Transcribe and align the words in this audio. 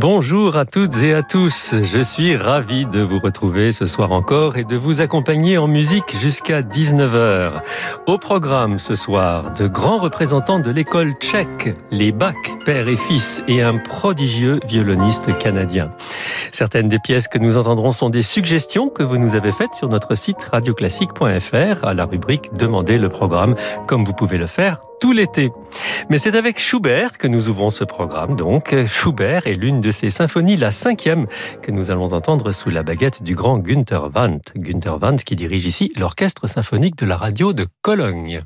Bonjour 0.00 0.56
à 0.56 0.64
toutes 0.64 1.02
et 1.02 1.12
à 1.12 1.22
tous, 1.22 1.74
je 1.74 2.00
suis 2.02 2.34
ravi 2.34 2.86
de 2.86 3.00
vous 3.00 3.18
retrouver 3.18 3.70
ce 3.70 3.84
soir 3.84 4.12
encore 4.12 4.56
et 4.56 4.64
de 4.64 4.74
vous 4.74 5.02
accompagner 5.02 5.58
en 5.58 5.66
musique 5.66 6.18
jusqu'à 6.18 6.62
19h. 6.62 7.60
Au 8.06 8.16
programme 8.16 8.78
ce 8.78 8.94
soir, 8.94 9.52
de 9.52 9.68
grands 9.68 9.98
représentants 9.98 10.58
de 10.58 10.70
l'école 10.70 11.12
tchèque, 11.20 11.76
les 11.90 12.12
Bach, 12.12 12.34
père 12.64 12.88
et 12.88 12.96
fils, 12.96 13.42
et 13.46 13.60
un 13.60 13.76
prodigieux 13.76 14.58
violoniste 14.66 15.36
canadien. 15.36 15.92
Certaines 16.50 16.88
des 16.88 16.98
pièces 16.98 17.28
que 17.28 17.38
nous 17.38 17.58
entendrons 17.58 17.92
sont 17.92 18.08
des 18.08 18.22
suggestions 18.22 18.88
que 18.88 19.02
vous 19.02 19.18
nous 19.18 19.34
avez 19.34 19.52
faites 19.52 19.74
sur 19.74 19.90
notre 19.90 20.14
site 20.14 20.42
radioclassique.fr 20.50 21.84
à 21.86 21.92
la 21.92 22.06
rubrique 22.06 22.54
Demandez 22.54 22.96
le 22.96 23.10
programme, 23.10 23.54
comme 23.86 24.06
vous 24.06 24.14
pouvez 24.14 24.38
le 24.38 24.46
faire 24.46 24.80
tout 25.00 25.12
l'été. 25.12 25.50
Mais 26.10 26.18
c'est 26.18 26.36
avec 26.36 26.60
Schubert 26.60 27.12
que 27.18 27.26
nous 27.26 27.48
ouvrons 27.48 27.70
ce 27.70 27.84
programme, 27.84 28.36
donc. 28.36 28.74
Schubert 28.86 29.46
est 29.46 29.54
l'une 29.54 29.80
de 29.80 29.89
ses 29.90 30.10
symphonies, 30.10 30.56
la 30.56 30.70
cinquième, 30.70 31.26
que 31.62 31.70
nous 31.72 31.90
allons 31.90 32.12
entendre 32.12 32.52
sous 32.52 32.70
la 32.70 32.82
baguette 32.82 33.22
du 33.22 33.34
grand 33.34 33.58
Günther 33.58 34.10
Wandt. 34.14 34.52
Günther 34.56 35.02
Wandt 35.02 35.24
qui 35.24 35.36
dirige 35.36 35.66
ici 35.66 35.92
l'orchestre 35.96 36.46
symphonique 36.46 36.96
de 36.96 37.06
la 37.06 37.16
radio 37.16 37.52
de 37.52 37.66
Cologne. 37.82 38.40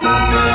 Bye. 0.00 0.47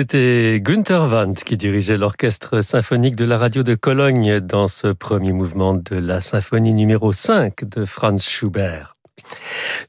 C'était 0.00 0.62
Günther 0.62 1.12
Wandt 1.12 1.44
qui 1.44 1.58
dirigeait 1.58 1.98
l'orchestre 1.98 2.62
symphonique 2.62 3.16
de 3.16 3.26
la 3.26 3.36
radio 3.36 3.62
de 3.62 3.74
Cologne 3.74 4.40
dans 4.40 4.66
ce 4.66 4.86
premier 4.86 5.34
mouvement 5.34 5.74
de 5.74 5.96
la 5.96 6.20
symphonie 6.20 6.72
numéro 6.72 7.12
5 7.12 7.68
de 7.68 7.84
Franz 7.84 8.26
Schubert. 8.26 8.96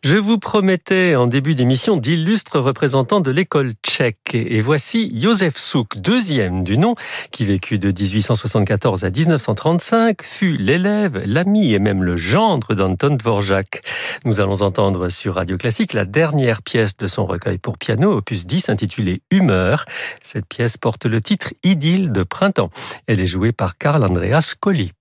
Je 0.03 0.15
vous 0.15 0.37
promettais 0.37 1.15
en 1.15 1.27
début 1.27 1.55
d'émission 1.55 1.97
d'illustres 1.97 2.59
représentants 2.59 3.19
de 3.19 3.31
l'école 3.31 3.73
tchèque. 3.83 4.33
Et 4.33 4.61
voici 4.61 5.11
Josef 5.19 5.57
Suk, 5.57 5.97
deuxième 5.97 6.63
du 6.63 6.77
nom, 6.77 6.93
qui 7.31 7.45
vécut 7.45 7.79
de 7.79 7.87
1874 7.87 9.03
à 9.03 9.09
1935, 9.09 10.23
fut 10.23 10.57
l'élève, 10.57 11.21
l'ami 11.25 11.73
et 11.73 11.79
même 11.79 12.03
le 12.03 12.15
gendre 12.15 12.73
d'Anton 12.73 13.15
Dvorak. 13.15 13.81
Nous 14.25 14.39
allons 14.39 14.61
entendre 14.61 15.09
sur 15.09 15.35
Radio 15.35 15.57
Classique 15.57 15.93
la 15.93 16.05
dernière 16.05 16.61
pièce 16.61 16.97
de 16.97 17.07
son 17.07 17.25
recueil 17.25 17.57
pour 17.57 17.77
piano, 17.77 18.11
opus 18.11 18.45
10, 18.45 18.69
intitulée 18.69 19.21
Humeur. 19.31 19.85
Cette 20.21 20.45
pièce 20.45 20.77
porte 20.77 21.05
le 21.05 21.21
titre 21.21 21.53
Idylle 21.63 22.11
de 22.11 22.23
printemps. 22.23 22.71
Elle 23.07 23.21
est 23.21 23.25
jouée 23.25 23.51
par 23.51 23.77
Karl 23.77 24.03
Andreas 24.03 24.53
Colli. 24.59 24.91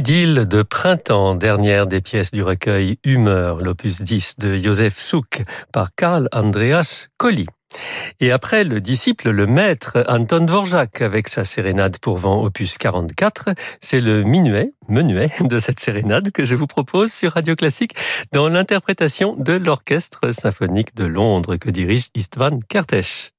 Idylle 0.00 0.46
de 0.48 0.62
printemps, 0.62 1.34
dernière 1.34 1.86
des 1.86 2.00
pièces 2.00 2.30
du 2.30 2.42
recueil 2.42 2.98
Humeur, 3.04 3.58
l'opus 3.58 4.00
10 4.00 4.38
de 4.38 4.56
Joseph 4.56 4.98
Souk 4.98 5.42
par 5.74 5.94
Karl 5.94 6.26
Andreas 6.32 7.08
Colli. 7.18 7.44
Et 8.18 8.32
après 8.32 8.64
le 8.64 8.80
disciple, 8.80 9.28
le 9.28 9.46
maître 9.46 10.02
Anton 10.08 10.46
Dvorak 10.46 11.02
avec 11.02 11.28
sa 11.28 11.44
sérénade 11.44 11.98
pour 11.98 12.16
vent 12.16 12.42
opus 12.42 12.78
44, 12.78 13.50
c'est 13.82 14.00
le 14.00 14.22
minuet, 14.22 14.70
menuet 14.88 15.32
de 15.42 15.58
cette 15.58 15.80
sérénade 15.80 16.30
que 16.30 16.46
je 16.46 16.54
vous 16.54 16.66
propose 16.66 17.12
sur 17.12 17.34
Radio 17.34 17.54
Classique 17.54 17.94
dans 18.32 18.48
l'interprétation 18.48 19.36
de 19.36 19.52
l'Orchestre 19.52 20.32
symphonique 20.32 20.96
de 20.96 21.04
Londres 21.04 21.56
que 21.56 21.68
dirige 21.68 22.06
Istvan 22.14 22.60
Kertész. 22.70 23.32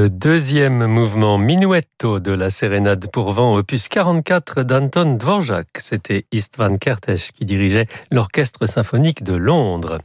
Le 0.00 0.08
deuxième 0.08 0.86
mouvement 0.86 1.36
minuetto 1.36 2.20
de 2.20 2.32
la 2.32 2.48
sérénade 2.48 3.10
pour 3.12 3.32
vent 3.32 3.54
opus 3.54 3.88
44 3.88 4.62
d'Anton 4.62 5.16
Dvorak. 5.16 5.68
C'était 5.78 6.24
Istvan 6.32 6.78
Kertész 6.78 7.32
qui 7.32 7.44
dirigeait 7.44 7.84
l'orchestre 8.10 8.64
symphonique 8.64 9.22
de 9.22 9.34
Londres. 9.34 9.98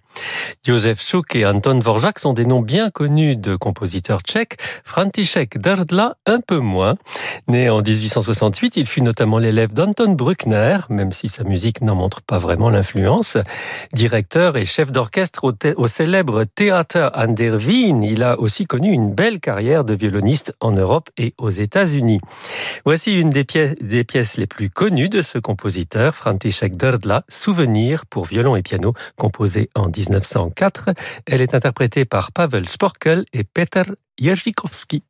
Josef 0.65 1.01
Schuck 1.01 1.33
et 1.37 1.45
Anton 1.45 1.75
Dvorak 1.75 2.19
sont 2.19 2.33
des 2.33 2.45
noms 2.45 2.61
bien 2.61 2.89
connus 2.89 3.37
de 3.37 3.55
compositeurs 3.55 4.19
tchèques. 4.19 4.57
František 4.95 5.57
Drdla 5.57 6.15
un 6.25 6.39
peu 6.39 6.59
moins. 6.59 6.95
Né 7.49 7.69
en 7.69 7.81
1868, 7.81 8.77
il 8.77 8.85
fut 8.85 9.01
notamment 9.01 9.39
l'élève 9.39 9.73
d'Anton 9.73 10.13
Bruckner, 10.13 10.77
même 10.87 11.11
si 11.11 11.27
sa 11.27 11.43
musique 11.43 11.81
n'en 11.81 11.95
montre 11.95 12.21
pas 12.21 12.37
vraiment 12.37 12.69
l'influence. 12.69 13.35
Directeur 13.91 14.55
et 14.55 14.63
chef 14.63 14.93
d'orchestre 14.93 15.53
au, 15.75 15.87
célèbre 15.89 16.45
Theater 16.45 17.11
an 17.13 17.27
der 17.27 17.55
Wien, 17.55 18.03
il 18.03 18.23
a 18.23 18.39
aussi 18.39 18.63
connu 18.63 18.89
une 18.89 19.13
belle 19.13 19.41
carrière 19.41 19.83
de 19.83 19.93
violoniste 19.93 20.53
en 20.61 20.71
Europe 20.71 21.09
et 21.17 21.33
aux 21.37 21.49
États-Unis. 21.49 22.21
Voici 22.85 23.19
une 23.19 23.31
des 23.31 23.43
pièces, 23.43 24.37
les 24.37 24.47
plus 24.47 24.69
connues 24.69 25.09
de 25.09 25.21
ce 25.21 25.39
compositeur, 25.39 26.15
František 26.15 26.77
Drdla, 26.77 27.25
Souvenir 27.27 28.05
pour 28.05 28.23
violon 28.23 28.55
et 28.55 28.61
piano, 28.61 28.93
composé 29.17 29.69
en 29.75 29.89
1904. 29.89 30.91
Elle 31.25 31.41
est 31.41 31.53
interprétée 31.53 32.05
par 32.05 32.31
Pavel 32.31 32.69
Sporkel 32.69 33.25
et 33.33 33.43
Peter 33.43 33.83
Jerzykowski 34.19 35.01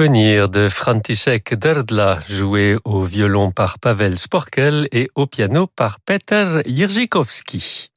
De 0.00 0.70
František 0.70 1.56
Drdla, 1.56 2.20
joué 2.26 2.78
au 2.86 3.02
violon 3.02 3.50
par 3.50 3.78
Pavel 3.78 4.16
Sporkel 4.16 4.88
et 4.92 5.10
au 5.14 5.26
piano 5.26 5.66
par 5.66 6.00
Peter 6.00 6.62
Jerzikowski. 6.64 7.90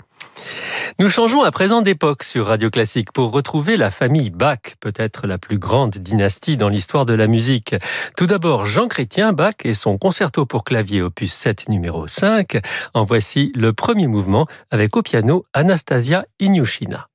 Nous 0.99 1.07
changeons 1.09 1.43
à 1.43 1.51
présent 1.51 1.81
d'époque 1.81 2.23
sur 2.23 2.47
Radio 2.47 2.69
Classique 2.69 3.13
pour 3.13 3.31
retrouver 3.31 3.77
la 3.77 3.89
famille 3.89 4.31
Bach, 4.31 4.59
peut-être 4.81 5.27
la 5.27 5.37
plus 5.37 5.57
grande 5.57 5.91
dynastie 5.91 6.57
dans 6.57 6.67
l'histoire 6.67 7.05
de 7.05 7.13
la 7.13 7.27
musique. 7.27 7.73
Tout 8.17 8.25
d'abord, 8.25 8.65
Jean 8.65 8.89
Chrétien 8.89 9.31
Bach 9.31 9.55
et 9.63 9.73
son 9.73 9.97
concerto 9.97 10.45
pour 10.45 10.65
clavier 10.65 11.01
opus 11.01 11.31
7 11.31 11.69
numéro 11.69 12.05
5. 12.05 12.59
En 12.93 13.05
voici 13.05 13.53
le 13.55 13.71
premier 13.71 14.07
mouvement 14.07 14.45
avec 14.71 14.97
au 14.97 15.03
piano 15.03 15.45
Anastasia 15.53 16.25
Inyushina. 16.41 17.07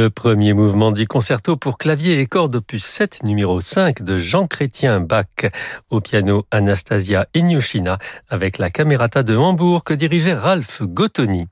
Le 0.00 0.08
premier 0.08 0.54
mouvement 0.54 0.92
du 0.92 1.06
concerto 1.06 1.58
pour 1.58 1.76
clavier 1.76 2.20
et 2.20 2.26
cordes 2.26 2.56
opus 2.56 2.82
7 2.82 3.22
numéro 3.22 3.60
5 3.60 4.02
de 4.02 4.18
Jean 4.18 4.46
Chrétien 4.46 4.98
Bach 4.98 5.26
au 5.90 6.00
piano 6.00 6.46
Anastasia 6.50 7.26
Inyushina 7.34 7.98
avec 8.30 8.56
la 8.56 8.70
Camerata 8.70 9.22
de 9.22 9.36
Hambourg 9.36 9.84
que 9.84 9.92
dirigeait 9.92 10.32
Ralph 10.32 10.80
Gottoni. 10.80 11.48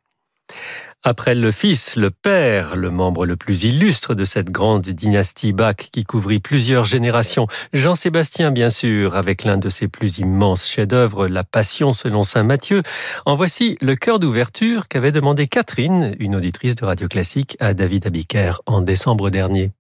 Après 1.05 1.37
le 1.37 1.53
fils, 1.53 1.95
le 1.95 2.11
père, 2.11 2.75
le 2.75 2.91
membre 2.91 3.25
le 3.25 3.37
plus 3.37 3.63
illustre 3.63 4.15
de 4.15 4.25
cette 4.25 4.51
grande 4.51 4.83
dynastie 4.83 5.53
Bach 5.53 5.77
qui 5.77 6.03
couvrit 6.03 6.41
plusieurs 6.41 6.85
générations, 6.85 7.47
Jean-Sébastien 7.73 8.51
bien 8.51 8.69
sûr, 8.69 9.15
avec 9.15 9.45
l'un 9.45 9.59
de 9.59 9.69
ses 9.69 9.87
plus 9.87 10.19
immenses 10.19 10.69
chefs-d'œuvre, 10.69 11.29
La 11.29 11.45
Passion 11.45 11.93
selon 11.93 12.25
saint 12.25 12.43
Matthieu, 12.43 12.83
en 13.27 13.37
voici 13.37 13.79
le 13.81 13.95
chœur 13.95 14.19
d'ouverture 14.19 14.89
qu'avait 14.89 15.13
demandé 15.13 15.47
Catherine, 15.47 16.17
une 16.19 16.35
auditrice 16.35 16.75
de 16.75 16.85
Radio 16.85 17.07
Classique, 17.07 17.57
à 17.61 17.75
David 17.75 18.09
Abiker 18.09 18.55
en 18.67 18.81
décembre 18.81 19.31
dernier. 19.31 19.71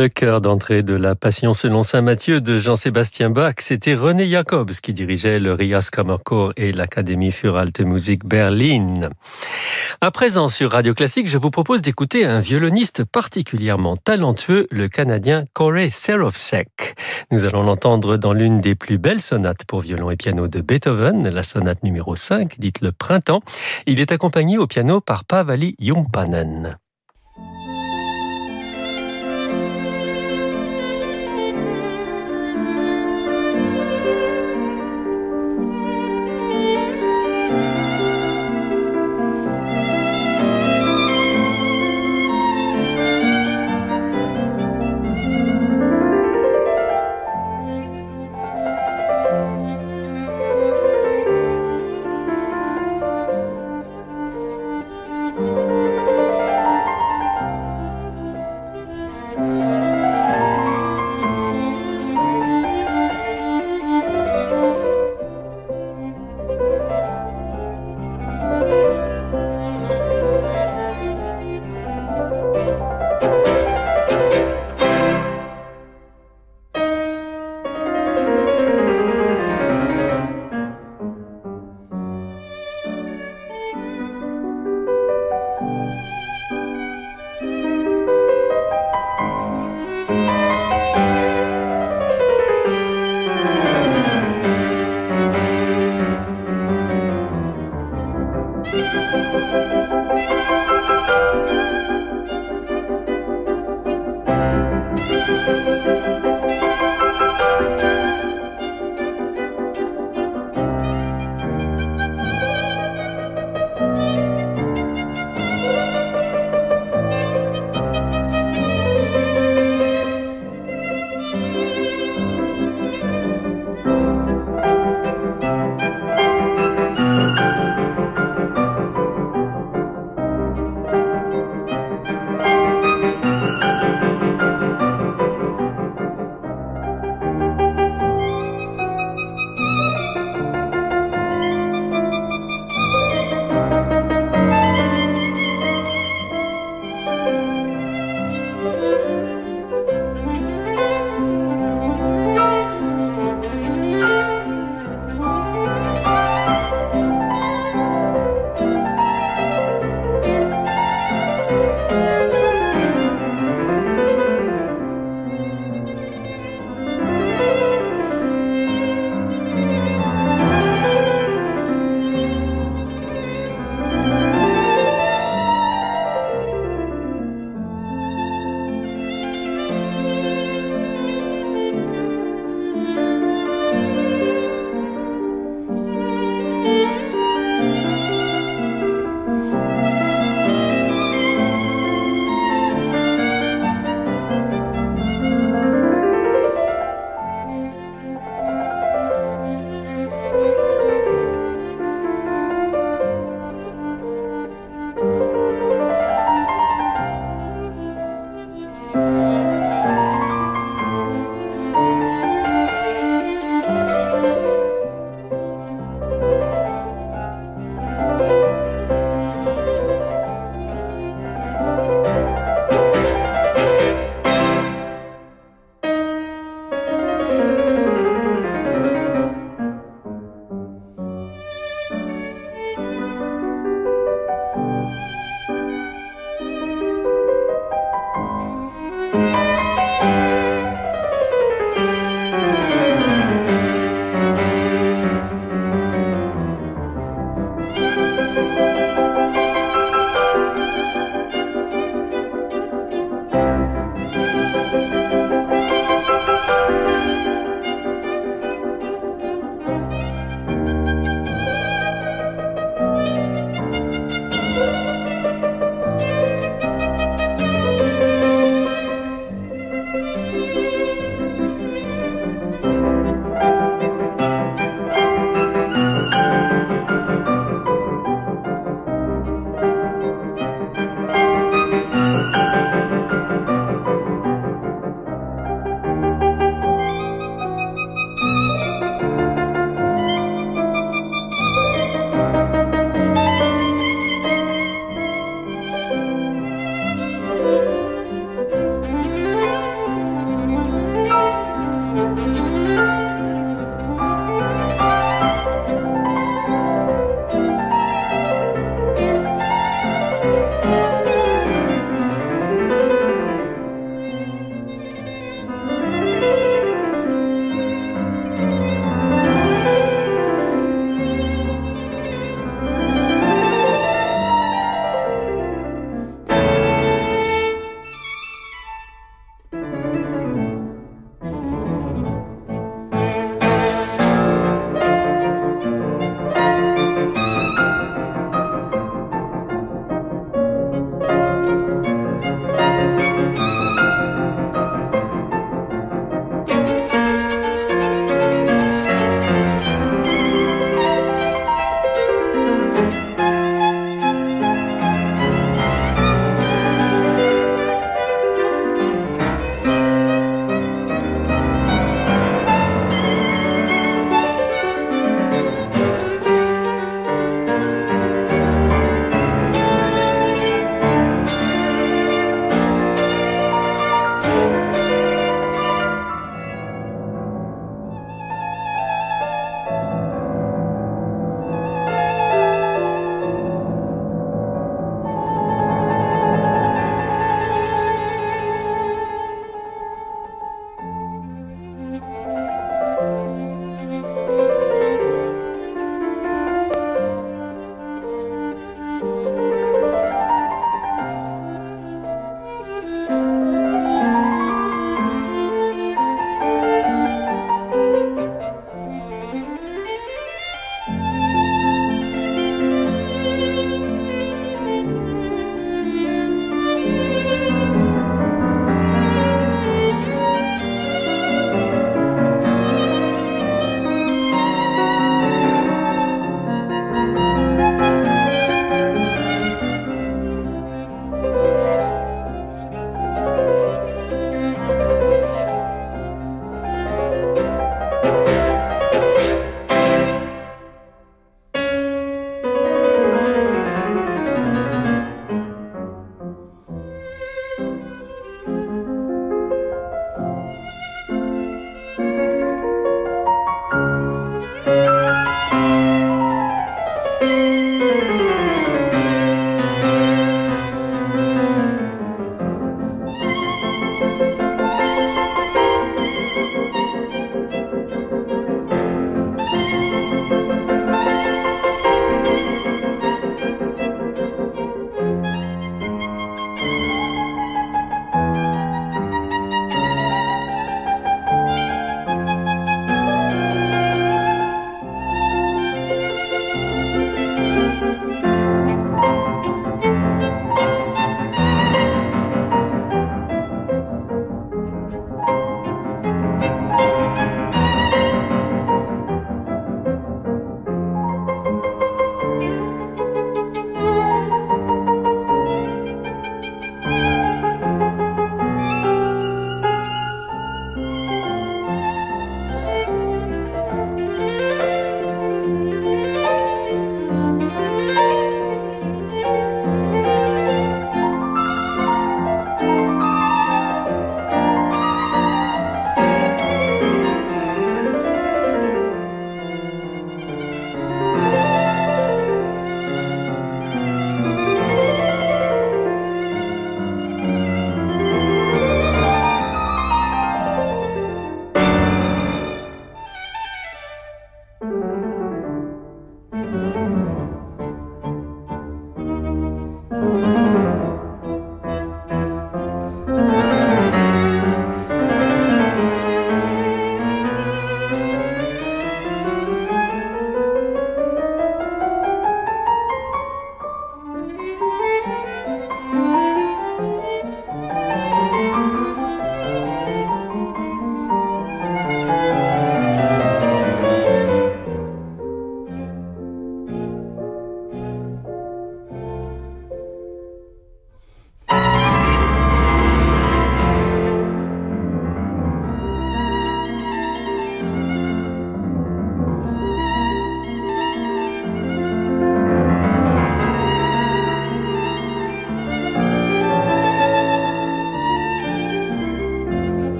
Le 0.00 0.08
chœur 0.08 0.40
d'entrée 0.40 0.82
de 0.82 0.94
la 0.94 1.14
Passion 1.14 1.52
selon 1.52 1.82
Saint 1.82 2.00
Matthieu 2.00 2.40
de 2.40 2.56
Jean-Sébastien 2.56 3.28
Bach, 3.28 3.56
c'était 3.58 3.92
René 3.94 4.26
Jacobs 4.26 4.70
qui 4.70 4.94
dirigeait 4.94 5.38
le 5.38 5.52
Rias 5.52 5.90
Kammerchor 5.92 6.54
et 6.56 6.72
l'Académie 6.72 7.32
für 7.32 7.58
Alte 7.58 7.80
Musik 7.80 8.24
Berlin. 8.24 8.94
À 10.00 10.10
présent, 10.10 10.48
sur 10.48 10.70
Radio 10.70 10.94
Classique, 10.94 11.28
je 11.28 11.36
vous 11.36 11.50
propose 11.50 11.82
d'écouter 11.82 12.24
un 12.24 12.40
violoniste 12.40 13.04
particulièrement 13.04 13.94
talentueux, 13.94 14.68
le 14.70 14.88
Canadien 14.88 15.44
Corey 15.52 15.90
Serovsek. 15.90 16.94
Nous 17.30 17.44
allons 17.44 17.62
l'entendre 17.62 18.16
dans 18.16 18.32
l'une 18.32 18.62
des 18.62 18.74
plus 18.74 18.96
belles 18.96 19.20
sonates 19.20 19.66
pour 19.66 19.80
violon 19.80 20.10
et 20.10 20.16
piano 20.16 20.48
de 20.48 20.62
Beethoven, 20.62 21.28
la 21.28 21.42
sonate 21.42 21.82
numéro 21.82 22.16
5, 22.16 22.58
dite 22.58 22.80
le 22.80 22.92
printemps. 22.92 23.42
Il 23.84 24.00
est 24.00 24.12
accompagné 24.12 24.56
au 24.56 24.66
piano 24.66 25.02
par 25.02 25.26
Pavali 25.26 25.76
Jumpanen. 25.78 26.78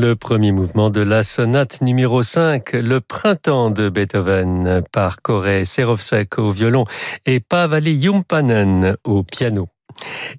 Le 0.00 0.14
premier 0.14 0.52
mouvement 0.52 0.90
de 0.90 1.00
la 1.00 1.24
sonate 1.24 1.80
numéro 1.80 2.22
5, 2.22 2.72
Le 2.74 3.00
printemps 3.00 3.70
de 3.70 3.88
Beethoven, 3.88 4.84
par 4.92 5.22
Kore 5.22 5.64
Serovsek 5.64 6.38
au 6.38 6.52
violon 6.52 6.84
et 7.26 7.40
Pavali 7.40 8.00
Jumpanen 8.00 8.96
au 9.02 9.24
piano. 9.24 9.66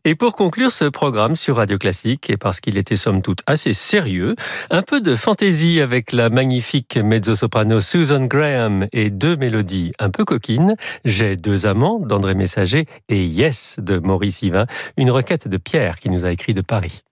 Et 0.05 0.15
pour 0.15 0.31
conclure 0.31 0.71
ce 0.71 0.85
programme 0.85 1.35
sur 1.35 1.57
Radio 1.57 1.77
Classique, 1.77 2.29
et 2.29 2.37
parce 2.37 2.61
qu'il 2.61 2.77
était 2.77 2.95
somme 2.95 3.21
toute 3.21 3.41
assez 3.47 3.73
sérieux, 3.73 4.37
un 4.69 4.81
peu 4.81 5.01
de 5.01 5.13
fantaisie 5.13 5.81
avec 5.81 6.13
la 6.13 6.29
magnifique 6.29 6.95
mezzo-soprano 6.95 7.81
Susan 7.81 8.27
Graham 8.27 8.87
et 8.93 9.09
deux 9.09 9.35
mélodies 9.35 9.91
un 9.99 10.09
peu 10.09 10.23
coquines, 10.23 10.77
J'ai 11.03 11.35
deux 11.35 11.67
amants 11.67 11.99
d'André 11.99 12.33
Messager 12.33 12.85
et 13.09 13.25
Yes 13.25 13.75
de 13.81 13.99
Maurice 13.99 14.41
Yvain, 14.41 14.67
une 14.95 15.11
requête 15.11 15.49
de 15.49 15.57
Pierre 15.57 15.97
qui 15.97 16.09
nous 16.09 16.23
a 16.23 16.31
écrit 16.31 16.53
de 16.53 16.61
Paris. 16.61 17.03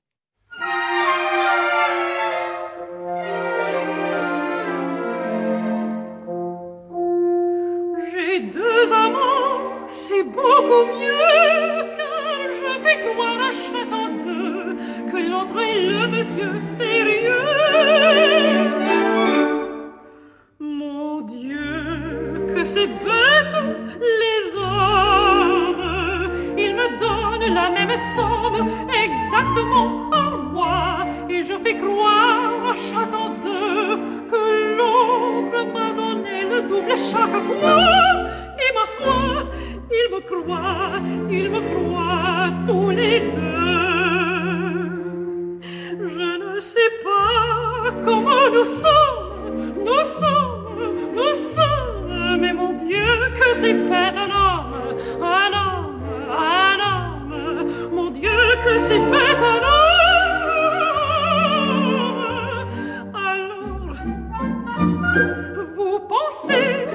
Beaucoup 10.47 10.85
mieux 10.99 11.27
croire 13.13 13.41
à 13.49 13.51
chacun 13.51 14.09
d'eux 14.21 14.75
que 15.11 15.17
l'autre 15.29 15.59
est 15.59 15.81
le 15.81 16.07
monsieur 16.07 16.57
sérieux. 16.57 17.53
Mon 20.59 21.21
Dieu, 21.21 22.45
que 22.53 22.63
c'est 22.63 22.87
bête, 22.87 23.57
les 24.21 24.41
hommes. 24.57 26.31
Ils 26.57 26.75
me 26.75 26.87
donnent 26.97 27.53
la 27.53 27.69
même 27.69 27.97
somme, 28.15 28.69
exactement 29.05 30.09
par 30.09 30.37
mois, 30.53 31.05
et 31.29 31.43
je 31.43 31.53
fais 31.63 31.75
croire 31.75 32.71
à 32.71 32.75
chacun 32.75 33.29
d'eux 33.43 33.99
que 34.31 34.43
l'autre 34.77 35.59
m'a 35.73 35.89
donné 35.93 36.43
le 36.51 36.61
double 36.63 36.95
chaque 37.11 37.41
fois. 37.47 38.46
Et 38.59 38.71
ma 38.73 38.85
foi, 38.97 39.43
ils 39.91 40.09
me 40.13 40.19
croient, 40.21 40.99
ils 41.29 41.49
me 41.49 41.61
croient 41.73 42.51
tous 42.65 42.89
les 42.89 43.19
deux. 43.19 43.77
Je 46.15 46.29
ne 46.43 46.59
sais 46.59 46.91
pas 47.03 47.91
comment 48.03 48.49
nous 48.51 48.65
sommes, 48.65 49.73
nous 49.85 50.05
sommes, 50.19 50.95
nous 51.15 51.33
sommes, 51.33 52.37
mais 52.39 52.53
mon 52.53 52.73
Dieu, 52.73 53.31
que 53.35 53.53
c'est 53.59 53.73
bête 53.73 54.17
un 54.17 54.31
homme, 54.31 54.97
un 55.21 55.51
homme, 55.61 56.01
un 56.31 56.77
homme, 56.89 57.67
mon 57.91 58.09
Dieu, 58.09 58.39
que 58.63 58.77
c'est 58.79 58.99
bête 58.99 59.41
un 59.41 59.61
homme. 59.71 59.87
Alors, 63.13 63.95
vous 65.75 65.99
pensez 65.99 66.87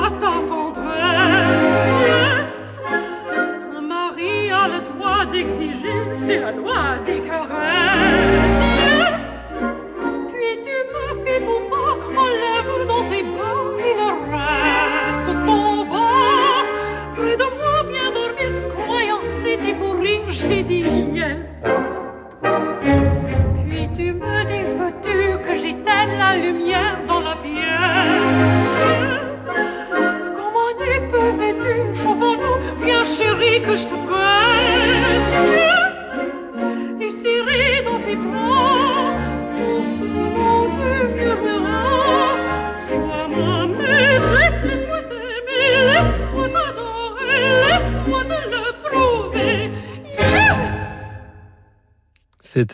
mata. 0.00 0.47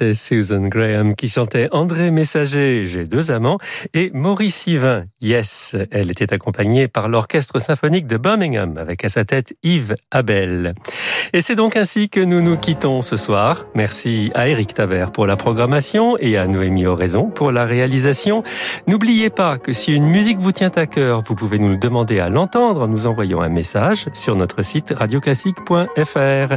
C'était 0.05 0.15
Susan 0.15 0.69
Graham 0.69 1.15
qui 1.15 1.31
chantait 1.31 1.69
André 1.73 2.11
Messager, 2.11 2.85
J'ai 2.85 3.05
deux 3.05 3.31
amants, 3.31 3.59
et 3.95 4.11
Maurice 4.13 4.67
Yvain, 4.67 5.05
Yes. 5.23 5.75
Elle 5.91 6.11
était 6.11 6.35
accompagnée 6.35 6.89
par 6.89 7.09
l'Orchestre 7.09 7.59
symphonique 7.59 8.07
de 8.07 8.19
Birmingham, 8.19 8.75
avec 8.79 9.03
à 9.05 9.09
sa 9.09 9.25
tête 9.25 9.55
Yves 9.63 9.95
Abel. 10.11 10.75
Et 11.33 11.41
c'est 11.41 11.55
donc 11.55 11.77
ainsi 11.77 12.11
que 12.11 12.21
nous 12.21 12.43
nous 12.43 12.59
quittons 12.59 13.01
ce 13.01 13.17
soir. 13.17 13.65
Merci 13.75 14.31
à 14.35 14.49
Eric 14.49 14.75
Taver 14.75 15.07
pour 15.15 15.27
la 15.27 15.37
programmation 15.37 16.19
et 16.19 16.37
à 16.37 16.47
Noémie 16.47 16.85
Oraison 16.85 17.31
pour 17.31 17.51
la 17.51 17.65
réalisation. 17.65 18.43
N'oubliez 18.87 19.31
pas 19.31 19.57
que 19.57 19.73
si 19.73 19.95
une 19.95 20.07
musique 20.07 20.39
vous 20.39 20.53
tient 20.53 20.73
à 20.77 20.85
cœur, 20.87 21.23
vous 21.27 21.35
pouvez 21.35 21.59
nous 21.59 21.69
le 21.69 21.79
demander 21.79 22.21
à 22.21 22.29
l'entendre 22.29 22.83
en 22.83 22.89
nous 22.89 23.07
envoyant 23.07 23.41
un 23.41 23.49
message 23.49 24.07
sur 24.13 24.37
notre 24.37 24.63
site 24.63 24.93
radioclassique.fr. 24.95 26.55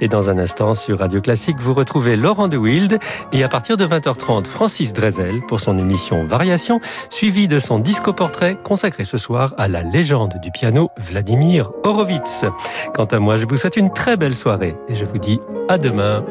Et 0.00 0.08
dans 0.08 0.30
un 0.30 0.38
instant 0.38 0.74
sur 0.74 0.98
Radio 0.98 1.20
Classique, 1.20 1.58
vous 1.60 1.74
retrouvez 1.74 2.16
Laurent 2.16 2.48
de 2.48 2.56
Et 3.32 3.44
à 3.44 3.48
partir 3.48 3.76
de 3.76 3.86
20h30, 3.86 4.46
Francis 4.46 4.92
Drezel 4.92 5.40
pour 5.46 5.60
son 5.60 5.76
émission 5.76 6.24
Variation, 6.24 6.80
suivi 7.10 7.48
de 7.48 7.58
son 7.58 7.78
disco-portrait 7.78 8.56
consacré 8.62 9.04
ce 9.04 9.18
soir 9.18 9.54
à 9.58 9.68
la 9.68 9.82
légende 9.82 10.34
du 10.42 10.50
piano 10.50 10.90
Vladimir 10.96 11.70
Horowitz. 11.84 12.44
Quant 12.94 13.04
à 13.04 13.18
moi, 13.18 13.36
je 13.36 13.44
vous 13.44 13.56
souhaite 13.56 13.76
une 13.76 13.92
très 13.92 14.16
belle 14.16 14.34
soirée 14.34 14.76
et 14.88 14.94
je 14.94 15.04
vous 15.04 15.18
dis 15.18 15.40
à 15.68 15.78
demain. 15.78 16.24